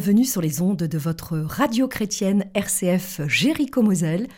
[0.00, 4.28] bienvenue sur les ondes de votre radio chrétienne RCF Jéricho Moselle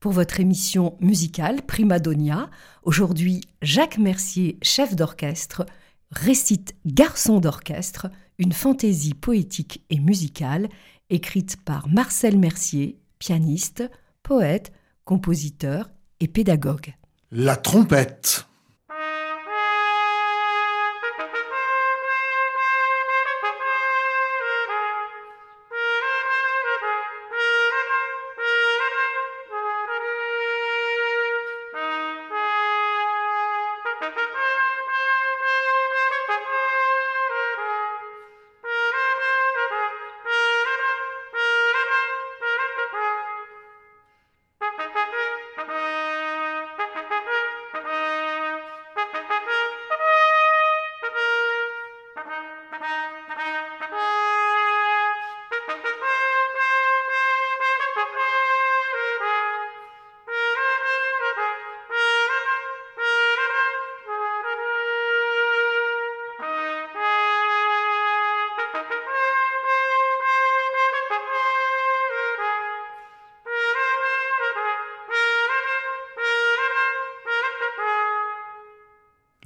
[0.00, 2.50] pour votre émission musicale Primadonia.
[2.82, 5.64] Aujourd'hui, Jacques Mercier, chef d'orchestre,
[6.10, 10.68] récite Garçon d'orchestre, une fantaisie poétique et musicale
[11.08, 13.88] écrite par Marcel Mercier, pianiste,
[14.24, 14.72] poète,
[15.04, 16.94] compositeur et pédagogue.
[17.30, 18.48] La trompette.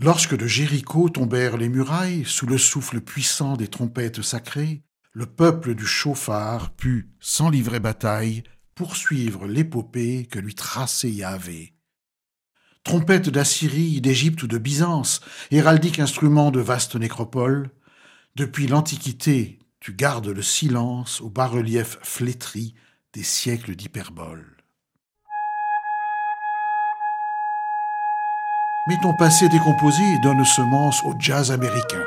[0.07, 5.75] Lorsque de Jéricho tombèrent les murailles sous le souffle puissant des trompettes sacrées, le peuple
[5.75, 8.45] du chauffard put, sans livrer bataille,
[8.77, 11.75] poursuivre l'épopée que lui traçait Yahvé.
[12.85, 17.73] Trompette d'Assyrie, d'Égypte ou de Byzance, héraldique instrument de vaste nécropole,
[18.37, 22.77] depuis l'Antiquité, tu gardes le silence au bas-relief flétri
[23.13, 24.56] des siècles d'hyperbole.
[28.87, 32.05] Mais ton passé décomposé donne semence au jazz américain.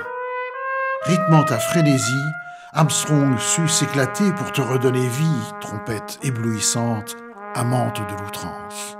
[1.03, 2.25] Rythmant ta frénésie,
[2.73, 7.17] Armstrong sut s'éclater pour te redonner vie, trompette éblouissante,
[7.55, 8.95] amante de l'outrance.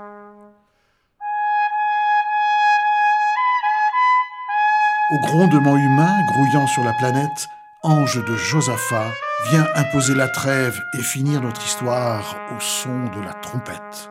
[5.12, 7.48] Au grondement humain grouillant sur la planète,
[7.82, 9.10] ange de Josaphat,
[9.50, 14.10] viens imposer la trêve et finir notre histoire au son de la trompette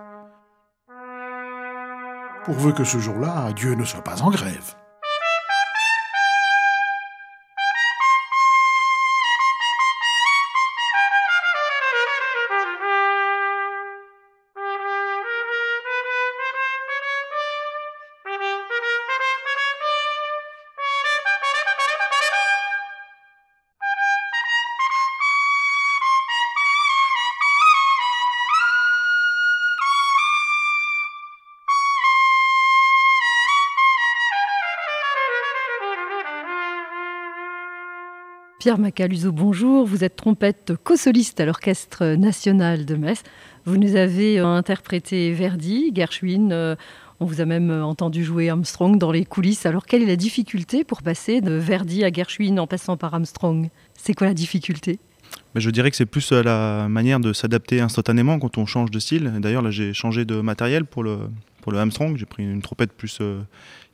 [2.49, 4.73] pourvu que ce jour-là, Dieu ne soit pas en grève.
[38.59, 39.85] Pierre Macaluso, bonjour.
[39.85, 43.23] Vous êtes trompette co-soliste à l'Orchestre national de Metz.
[43.63, 46.51] Vous nous avez euh, interprété Verdi, Gershwin.
[46.51, 46.75] Euh,
[47.21, 49.65] on vous a même euh, entendu jouer Armstrong dans les coulisses.
[49.65, 53.69] Alors, quelle est la difficulté pour passer de Verdi à Gershwin en passant par Armstrong?
[53.93, 54.99] C'est quoi la difficulté?
[55.53, 58.99] Ben, je dirais que c'est plus la manière de s'adapter instantanément quand on change de
[58.99, 59.31] style.
[59.39, 61.19] D'ailleurs, là, j'ai changé de matériel pour le,
[61.61, 62.17] pour le Armstrong.
[62.17, 63.19] J'ai pris une trompette plus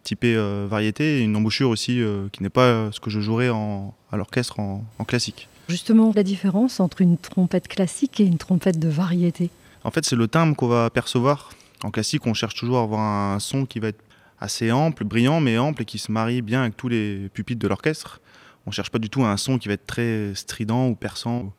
[0.05, 3.49] typé euh, variété et une embouchure aussi euh, qui n'est pas ce que je jouerais
[3.49, 5.49] en, à l'orchestre en, classique.
[5.67, 9.49] Justement, la différence entre une trompette classique et une trompette de variété?
[9.83, 11.51] En fait, c'est le timbre qu'on va percevoir.
[11.83, 14.01] En classique, on cherche toujours à avoir un son qui va être
[14.39, 17.67] assez ample, brillant, mais ample et qui se marie bien avec tous les pupitres de
[17.67, 18.21] l'orchestre.
[18.65, 21.53] On ne cherche pas du tout un son qui va être très strident ou perçant.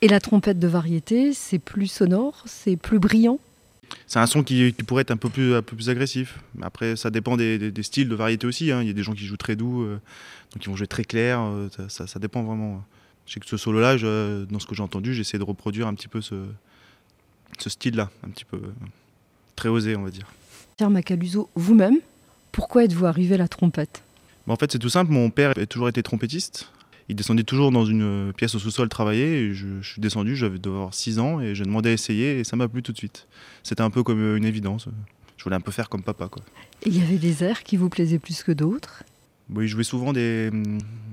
[0.00, 3.38] Et la trompette de variété, c'est plus sonore, c'est plus brillant?
[4.06, 6.40] C'est un son qui, pourrait être un peu plus, un peu plus agressif.
[6.62, 8.70] Après, ça dépend des, styles de variété aussi.
[8.70, 8.82] Hein.
[8.82, 10.00] Il y a des gens qui jouent très doux, euh,
[10.52, 11.40] donc ils vont jouer très clair.
[11.40, 12.84] Euh, ça, dépend vraiment.
[13.26, 16.08] Je sais que ce solo-là, dans ce que j'ai entendu, j'essaie de reproduire un petit
[16.08, 16.34] peu ce,
[17.58, 18.60] ce style-là, un petit peu
[19.56, 20.26] très osé, on va dire.
[20.76, 21.96] Pierre Macaluso, vous-même,
[22.52, 24.02] pourquoi êtes-vous arrivé à la trompette?
[24.46, 25.10] En fait, c'est tout simple.
[25.10, 26.68] Mon père a toujours été trompettiste
[27.08, 29.40] il descendait toujours dans une pièce au sous-sol travailler.
[29.40, 32.56] Et je, suis descendu, j'avais avoir 6 ans et j'ai demandé à essayer et ça
[32.56, 33.26] m'a plu tout de suite.
[33.62, 34.88] C'était un peu comme une évidence.
[35.36, 36.28] Je voulais un peu faire comme papa.
[36.28, 36.42] Quoi.
[36.86, 39.02] il y avait des airs qui vous plaisaient plus que d'autres?
[39.54, 40.50] Oui, il jouait souvent des,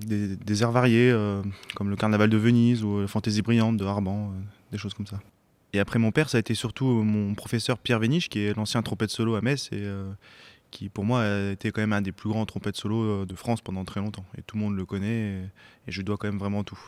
[0.05, 1.41] des, airs variés, euh,
[1.75, 4.39] comme le Carnaval de Venise ou la Fantaisie brillante de Harban, euh,
[4.71, 5.19] des choses comme ça.
[5.73, 8.81] Et après mon père, ça a été surtout mon professeur Pierre Véniche, qui est l'ancien
[8.83, 10.09] trompette solo à Metz, et euh,
[10.71, 13.35] qui pour moi a été quand même un des plus grands trompettes solo euh, de
[13.35, 14.25] France pendant très longtemps.
[14.37, 15.43] Et tout le monde le connaît,
[15.87, 16.79] et, je dois quand même vraiment tout.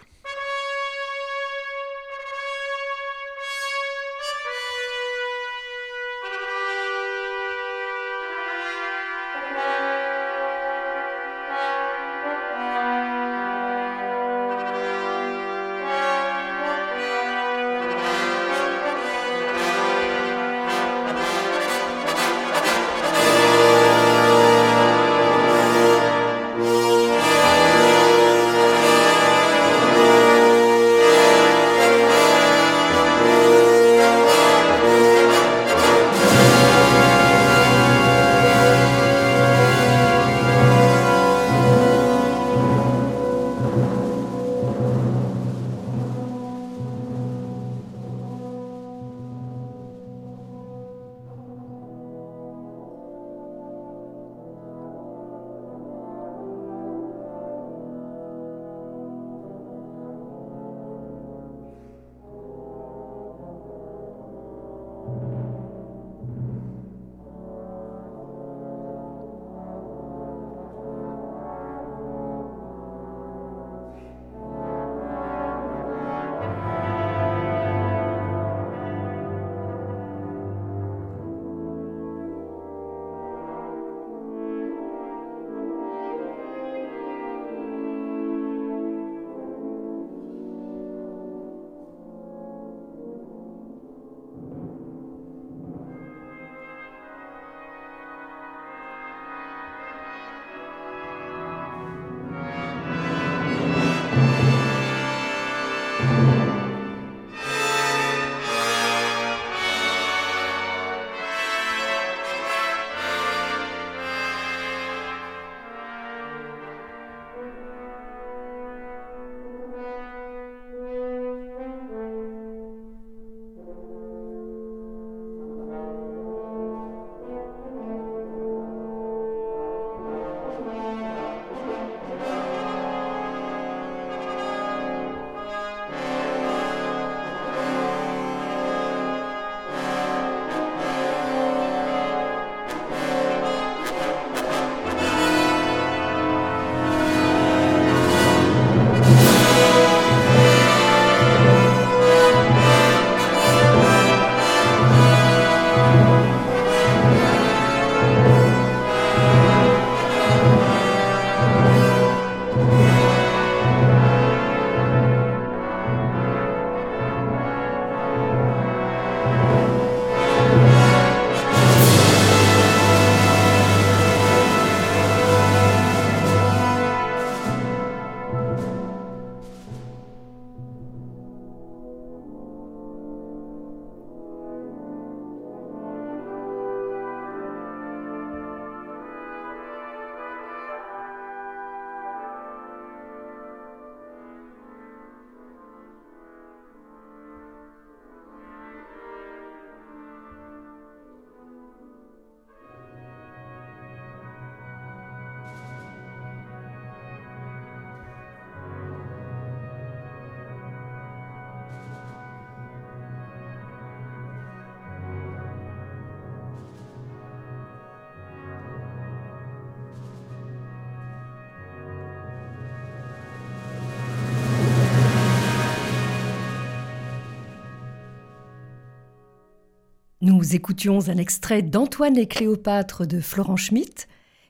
[230.24, 234.08] Nous écoutions un extrait d'Antoine et Cléopâtre de Florent Schmitt.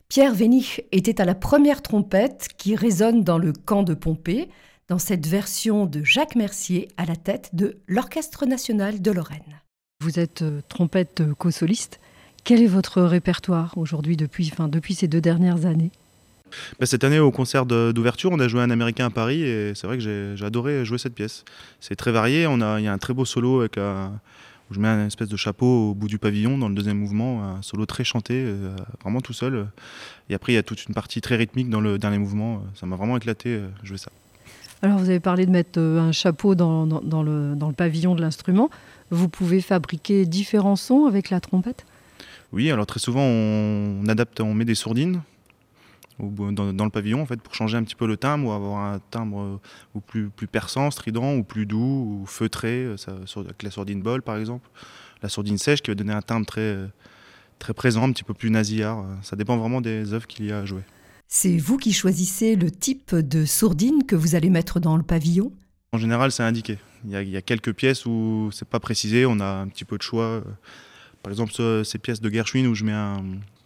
[0.07, 4.49] Pierre Vénich était à la première trompette qui résonne dans le camp de Pompée,
[4.87, 9.61] dans cette version de Jacques Mercier à la tête de l'Orchestre national de Lorraine.
[10.01, 11.99] Vous êtes euh, trompette euh, co-soliste.
[12.43, 15.89] Quel est votre répertoire aujourd'hui depuis, enfin, depuis ces deux dernières années?
[16.79, 19.87] Bah, cette année, au concert d'ouverture, on a joué un américain à Paris et c'est
[19.87, 21.45] vrai que j'ai adoré jouer cette pièce.
[21.79, 22.45] C'est très varié.
[22.45, 24.19] On a, il y a un très beau solo avec un,
[24.73, 27.43] où je mets un espèce de chapeau au bout du pavillon dans le deuxième mouvement,
[27.43, 29.67] un solo très chanté, euh, vraiment tout seul.
[30.29, 32.63] Et après, il y a toute une partie très rythmique dans le dernier mouvement.
[32.73, 34.11] Ça m'a vraiment éclaté jouer ça.
[34.81, 38.21] Alors, vous avez parlé de mettre un chapeau dans, dans, le, dans le pavillon de
[38.21, 38.69] l'instrument.
[39.11, 41.85] Vous pouvez fabriquer différents sons avec la trompette?
[42.51, 45.21] Oui, alors très souvent on adapte, on met des sourdines
[46.29, 48.99] dans, le pavillon en fait pour changer un petit peu le timbre ou avoir un
[49.11, 49.59] timbre euh,
[49.95, 52.95] ou plus, plus perçant, strident ou plus doux ou feutré, euh,
[53.37, 54.69] avec la sourdine bol par exemple,
[55.21, 56.77] la sourdine sèche qui va donner un timbre très,
[57.59, 58.99] très présent, un petit peu plus nasillard.
[58.99, 60.81] Euh, ça dépend vraiment des œuvres qu'il y a à jouer.
[61.27, 65.51] C'est vous qui choisissez le type de sourdine que vous allez mettre dans le pavillon?
[65.93, 66.77] En général, c'est indiqué.
[67.05, 70.01] Il y, a, quelques pièces où c'est pas précisé, on a un petit peu de
[70.01, 70.43] choix.
[71.21, 71.53] Par exemple,
[71.83, 73.23] ces pièces de Gershwin où je mets un,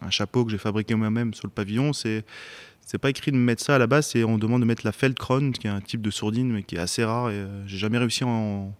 [0.10, 2.24] chapeau que j'ai fabriqué moi-même sur le pavillon, c'est
[2.88, 4.94] c'est pas écrit de mettre ça à la base, c'est on demande de mettre la
[4.94, 7.78] Feldkron, qui est un type de sourdine mais qui est assez rare et euh, j'ai
[7.78, 8.74] jamais réussi à en,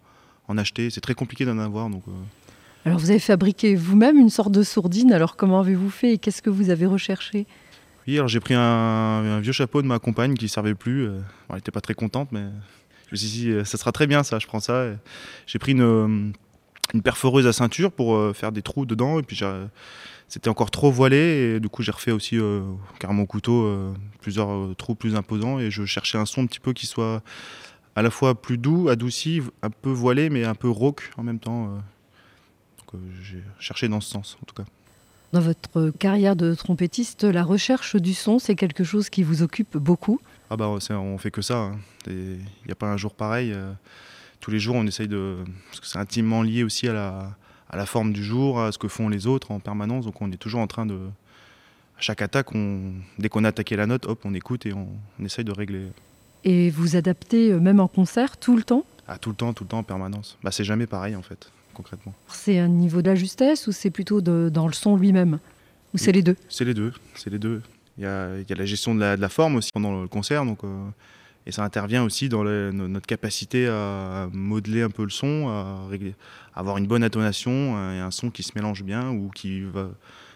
[0.56, 0.88] acheter.
[0.88, 2.02] C'est très compliqué d'en avoir donc.
[2.08, 2.12] Euh.
[2.86, 5.12] Alors vous avez fabriqué vous-même une sorte de sourdine.
[5.12, 7.46] Alors comment avez-vous fait et qu'est-ce que vous avez recherché?
[8.06, 11.06] Oui, alors j'ai pris un, vieux chapeau de ma compagne qui servait plus.
[11.06, 11.18] Euh,
[11.50, 12.46] elle n'était pas très contente, mais
[13.08, 14.86] je me suis dit, ça sera très bien ça, je prends ça.
[15.46, 16.32] J'ai pris une,
[16.94, 19.36] une, perforeuse à ceinture pour faire des trous dedans, et puis
[20.28, 22.38] c'était encore trop voilé, et du coup j'ai refait aussi
[22.98, 26.72] carrément au couteau plusieurs trous plus imposants, et je cherchais un son un petit peu
[26.72, 27.22] qui soit
[27.96, 31.38] à la fois plus doux, adouci, un peu voilé, mais un peu rauque en même
[31.38, 31.66] temps.
[32.78, 34.68] Donc j'ai cherché dans ce sens en tout cas.
[35.32, 39.76] Dans votre carrière de trompettiste, la recherche du son, c'est quelque chose qui vous occupe
[39.76, 40.20] beaucoup?
[40.48, 41.70] Ah bah on fait que ça.
[42.06, 42.44] Il hein.
[42.64, 43.52] n'y a pas un jour pareil.
[43.52, 43.70] Euh.
[44.40, 45.36] tous les jours on essaye de.
[45.68, 47.36] Parce que c'est intimement lié aussi à la,
[47.70, 50.04] à la forme du jour, à ce que font les autres en permanence.
[50.04, 50.98] Donc on est toujours en train de.
[51.96, 54.86] À chaque attaque, on, dès qu'on a attaqué la note, hop, on écoute et on,
[55.24, 55.88] essaye de régler.
[56.44, 58.84] Et vous adaptez euh, même en concert tout le temps?
[59.08, 60.38] Ah tout le temps, tout le temps en permanence.
[60.42, 62.14] Bah c'est jamais pareil en fait, concrètement.
[62.28, 65.40] C'est un niveau de la justesse ou c'est plutôt dans le son lui-même?
[65.94, 66.36] Ou c'est les deux?
[66.48, 67.62] C'est les deux, c'est les deux.
[67.96, 70.44] Il y a, la gestion de la, forme aussi pendant le concert.
[70.44, 70.88] Donc, euh,
[71.48, 75.88] et ça intervient aussi dans notre capacité à modeler un peu le son, à,
[76.54, 77.50] avoir une bonne intonation
[77.92, 79.88] et un son qui se mélange bien ou qui va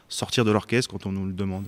[0.09, 1.67] sortir de l'orchestre quand on nous le demande.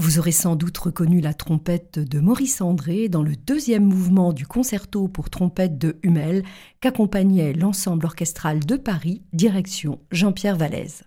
[0.00, 4.46] Vous aurez sans doute reconnu la trompette de Maurice André dans le deuxième mouvement du
[4.46, 6.44] concerto pour trompette de Hummel
[6.80, 11.02] qu'accompagnait l'ensemble orchestral de Paris, direction Jean-Pierre Vallès.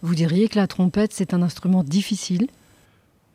[0.00, 2.46] Vous diriez que la trompette, c'est un instrument difficile?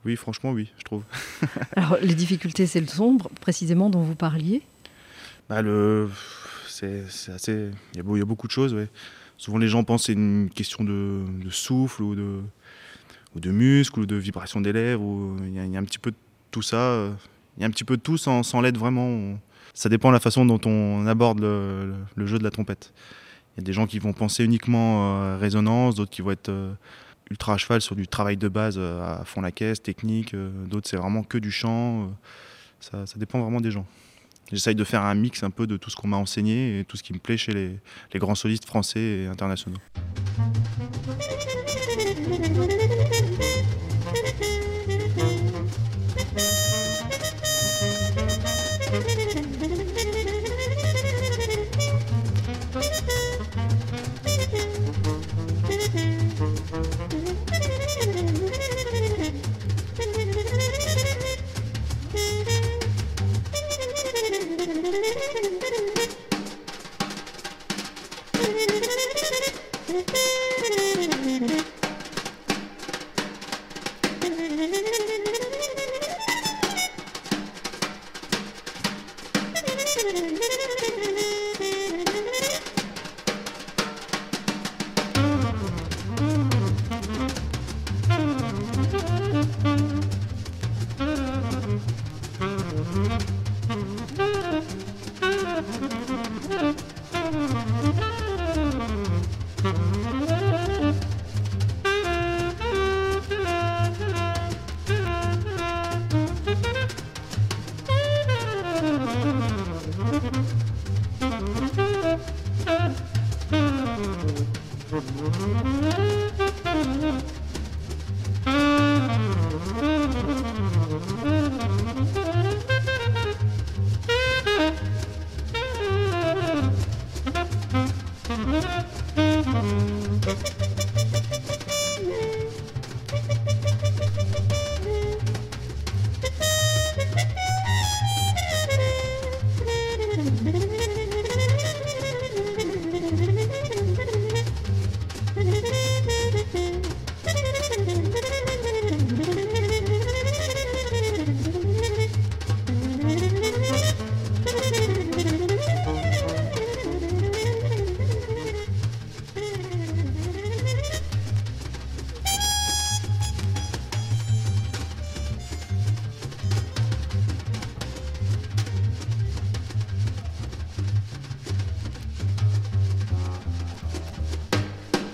[0.03, 1.03] Oui, franchement, oui, je trouve.
[1.75, 4.63] Alors, les difficultés, c'est le sombre, précisément, dont vous parliez?
[5.47, 6.09] Bah, le...
[6.67, 7.69] c'est, assez...
[7.93, 8.75] il, y a beaucoup de choses,
[9.37, 12.41] Souvent, les gens pensent que c'est une question de souffle ou de
[13.35, 15.03] ou de muscles, ou de vibrations des lèvres.
[15.03, 15.37] Ou...
[15.45, 16.17] Il, y a, un petit peu de
[16.51, 16.77] tout ça.
[16.77, 17.11] Euh,
[17.57, 19.37] il y a un petit peu de tout sans, sans l'aide vraiment.
[19.73, 22.93] Ça dépend de la façon dont on aborde le, jeu de la trompette.
[23.55, 26.49] Il y a des gens qui vont penser uniquement à résonance, d'autres qui vont être
[26.49, 26.73] euh,
[27.29, 30.35] ultra à cheval sur du travail de base euh, à fond la caisse, technique.
[30.67, 32.11] D'autres, c'est vraiment que du chant.
[32.79, 33.85] Ça, ça dépend vraiment des gens.
[34.51, 36.97] J'essaye de faire un mix un peu de tout ce qu'on m'a enseigné et tout
[36.97, 37.79] ce qui me plaît chez les,
[38.13, 39.77] les grands solistes français et internationaux.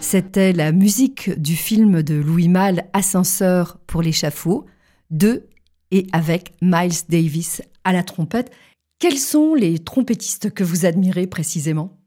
[0.10, 4.66] C'était la musique du film de Louis Malle Ascenseur pour l'échafaud,
[5.12, 5.44] de
[5.92, 8.50] et avec Miles Davis à la trompette.
[9.00, 12.00] Quels sont les trompettistes que vous admirez précisément?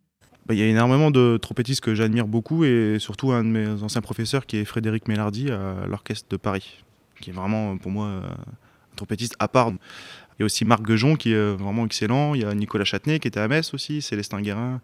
[0.47, 3.69] Bah, il y a énormément de trompettistes que j'admire beaucoup et surtout un de mes
[3.83, 6.83] anciens professeurs qui est Frédéric Mélardi à l'Orchestre de Paris,
[7.21, 9.73] qui est vraiment pour moi un trompettiste à part.
[9.73, 13.19] Il y a aussi Marc Guejon qui est vraiment excellent, il y a Nicolas Châtenay
[13.21, 14.81] qui était à Metz aussi, Célestin Guérin,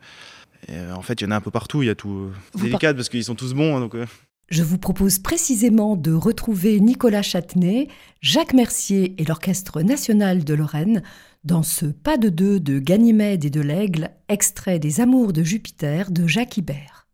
[0.71, 1.83] euh, en fait, il y en a un peu partout.
[1.83, 2.31] Il y a tout.
[2.55, 3.77] C'est délicat parce qu'ils sont tous bons.
[3.77, 4.07] Hein, donc, euh.
[4.49, 7.89] Je vous propose précisément de retrouver Nicolas Châtenay,
[8.21, 11.03] Jacques Mercier et l'Orchestre national de Lorraine
[11.47, 16.11] dans ce pas de deux de Ganymède et de l'Aigle, extrait des Amours de Jupiter
[16.11, 17.07] de Jacques Ibert.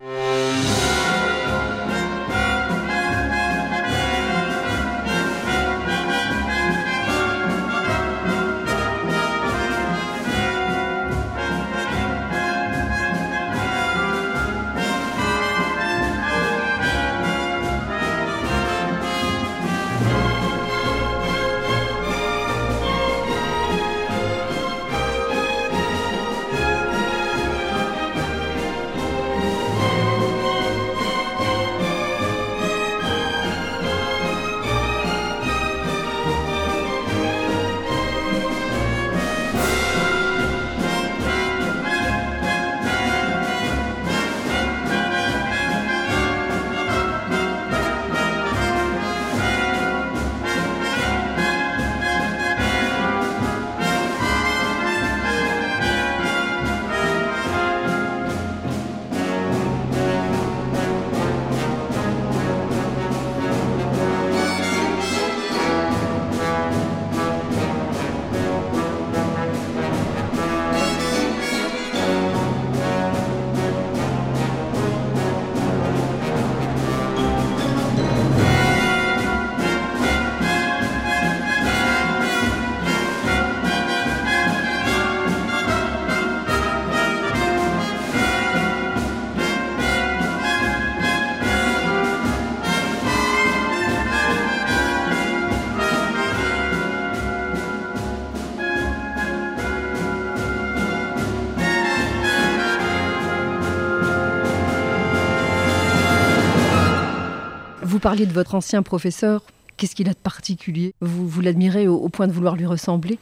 [107.99, 109.43] Parliez de votre ancien professeur.
[109.77, 110.95] Qu'est-ce qu'il a de particulier?
[111.01, 113.19] Vous, vous l'admirez au, point de vouloir lui ressembler?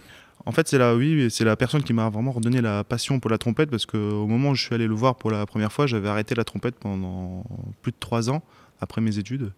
[0.46, 3.30] En fait, c'est la, oui, c'est la personne qui m'a vraiment redonné la passion pour
[3.30, 5.86] la trompette parce qu'au moment où je suis allé le voir pour la première fois,
[5.86, 7.44] j'avais arrêté la trompette pendant
[7.82, 8.42] plus de trois ans
[8.80, 9.52] après mes études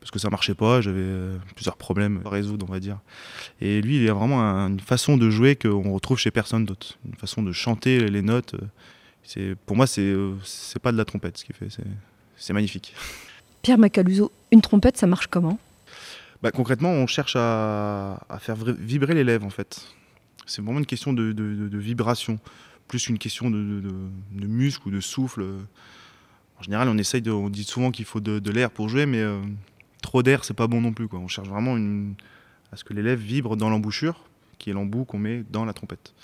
[0.00, 2.98] parce que ça marchait pas, j'avais euh, plusieurs problèmes à résoudre, on va dire.
[3.60, 7.14] Et lui, il a vraiment une façon de jouer qu'on retrouve chez personne d'autre, une
[7.14, 8.56] façon de chanter les notes.
[9.22, 11.68] C'est, pour moi, c'est, euh, c'est pas de la trompette ce qu'il fait,
[12.36, 12.94] c'est, magnifique.
[13.62, 15.58] Pierre Macaluso, une trompette, ça marche comment?
[16.42, 19.82] Bah, Concrètement, on cherche à, faire vibrer les lèvres, en fait.
[20.46, 22.38] C'est vraiment une question de, vibration,
[22.88, 23.82] plus qu'une question de,
[24.32, 25.44] muscle ou de souffle.
[26.58, 29.20] En général, on essaye de, on dit souvent qu'il faut de, l'air pour jouer, mais
[29.20, 29.40] euh,
[30.02, 31.08] trop d'air, c'est pas bon non plus.
[31.08, 31.18] Quoi.
[31.18, 31.76] On cherche vraiment
[32.72, 34.24] à ce que l'élève vibre dans l'embouchure,
[34.58, 36.14] qui est l'embout qu'on met dans la trompette.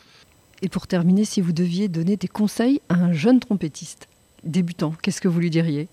[0.62, 4.08] Et pour terminer, si vous deviez donner des conseils à un jeune trompettiste
[4.42, 5.88] débutant, qu'est-ce que vous lui diriez?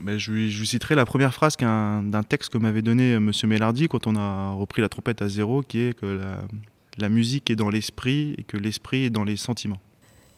[0.00, 3.32] Ben, je, lui, je, citerai la première phrase d'un texte que m'avait donné M.
[3.44, 6.42] Mélardi quand on a repris la trompette à zéro, qui est que la,
[6.98, 9.80] la musique est dans l'esprit et que l'esprit est dans les sentiments.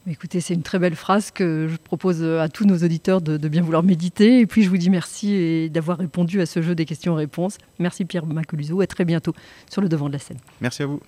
[0.07, 3.61] Écoutez, c'est une très belle phrase que je propose à tous nos auditeurs de, bien
[3.61, 4.39] vouloir méditer.
[4.39, 7.59] Et puis je vous dis merci d'avoir répondu à ce jeu des questions-réponses.
[7.77, 8.81] Merci Pierre Macoluso.
[8.81, 9.33] À très bientôt
[9.69, 10.39] sur le devant de la scène.
[10.59, 10.99] Merci à vous.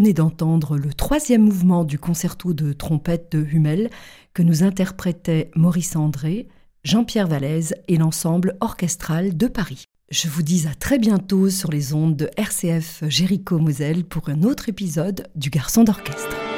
[0.00, 3.90] Venez d'entendre le troisième mouvement du concerto de trompette de Hummel
[4.32, 6.48] que nous interprétaient Maurice André,
[6.84, 9.84] Jean-Pierre Vallès et l'ensemble orchestral de Paris.
[10.10, 14.42] Je vous dis à très bientôt sur les ondes de RCF Jéricho Moselle pour un
[14.42, 16.49] autre épisode du Garçon d'orchestre.